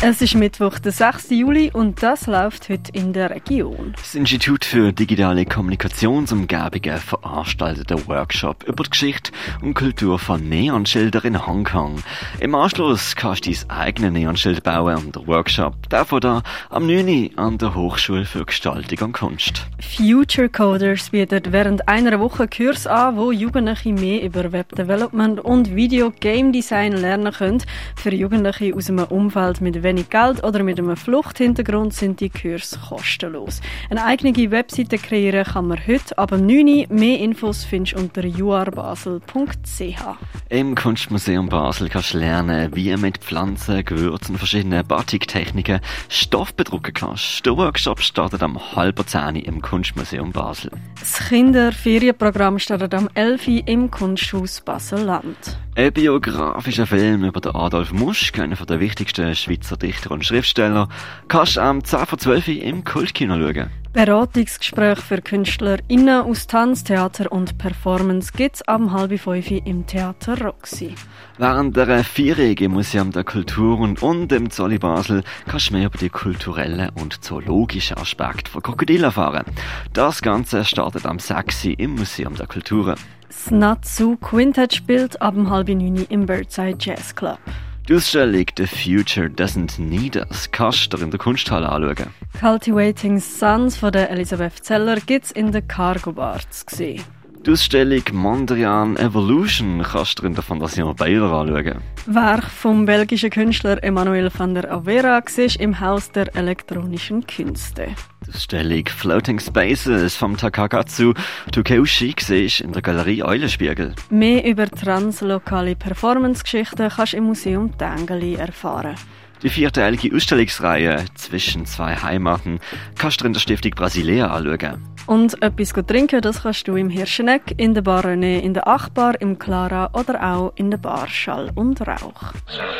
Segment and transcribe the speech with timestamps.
[0.00, 1.30] Es ist Mittwoch, der 6.
[1.30, 3.94] Juli und das läuft heute in der Region.
[3.96, 11.24] Das Institut für digitale Kommunikationsumgebungen veranstaltet einen Workshop über die Geschichte und Kultur von Neonschildern
[11.24, 11.96] in Hongkong.
[12.38, 15.74] Im Anschluss kannst du dein eigenes Neonschild bauen und der Workshop
[16.06, 17.36] von da am 9.
[17.36, 19.66] an der Hochschule für Gestaltung und Kunst.
[19.80, 25.74] Future Coders bietet während einer Woche Kurs an, wo Jugendliche mehr über Web Development und
[25.74, 27.64] Video Game Design lernen können.
[27.96, 32.78] Für Jugendliche aus einem Umfeld mit wenig Geld oder mit einem Fluchthintergrund sind die Kurse
[32.78, 33.62] kostenlos.
[33.88, 40.02] Eine eigene Webseite kreieren kann man heute ab 9 Mehr Infos findest du unter juarbasel.ch.
[40.50, 45.80] Im Kunstmuseum Basel kannst du lernen, wie du mit Pflanzen, Gewürzen und verschiedenen Batiktechniken
[46.10, 47.46] Stoff bedrucken kannst.
[47.46, 50.70] Der Workshop startet am halber zehn im Kunstmuseum Basel.
[51.00, 55.56] Das Kinderferienprogramm startet am 11 im Kunsthaus Basel-Land.
[55.78, 60.88] Ein biografischer Film über den Adolf Muschk, einen der wichtigsten Schweizer Dichter und Schriftsteller,
[61.28, 63.70] kannst du am 10 vor 12 im Kultkino schauen.
[63.92, 70.96] Beratungsgespräch für KünstlerInnen aus Tanz, Theater und Performance gibt's am halb fünf im Theater Roxy.
[71.36, 75.98] Während der Vierjährige im Museum der Kulturen und im Zolli Basel kannst du mehr über
[75.98, 79.44] die kulturellen und zoologischen Aspekte von Krokodilen erfahren.
[79.92, 81.66] Das Ganze startet am 6.
[81.66, 82.96] im Museum der Kulturen.
[83.28, 87.38] Das Natsu Quintet spielt ab halb neun im Birdside Jazz Club.
[87.86, 92.10] Die Ausstellung The Future Doesn't Need Us kannst du in der Kunsthalle anschauen.
[92.40, 97.04] Cultivating Suns von der Elisabeth Zeller gibt's in der Cargo Bar zu sehen.
[97.46, 101.80] Die Ausstellung Mondrian Evolution kannst du in der Fondation Baylor anschauen.
[102.06, 107.94] Werk vom belgischen Künstler Emmanuel van der Avera war im Haus der elektronischen Künste.
[108.26, 111.14] Die Ausstellung Floating Spaces vom Takakatsu
[111.52, 113.94] Tukeushi war in der Galerie Eulenspiegel.
[114.10, 118.96] Mehr über translokale Performance-Geschichten kannst du im Museum Tengeli erfahren.
[119.42, 122.60] Die vierteilige Ausstellungsreihe Zwischen zwei Heimaten
[122.96, 124.82] kannst du in der Stiftung Brasilia anschauen.
[125.06, 128.68] Und etwas gut trinken, das kannst du im Hirscheneck, in der Bar René, in der
[128.68, 132.34] Achbar, im Clara oder auch in der Bar Schall und Rauch.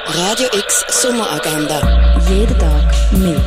[0.06, 2.18] Radio X Sommeragenda.
[2.28, 3.38] Jeden Tag mehr.